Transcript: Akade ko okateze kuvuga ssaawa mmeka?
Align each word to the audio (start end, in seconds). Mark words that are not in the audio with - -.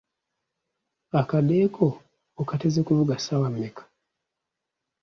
Akade 1.21 1.57
ko 1.75 1.85
okateze 2.41 2.79
kuvuga 2.87 3.13
ssaawa 3.17 3.47
mmeka? 3.53 3.83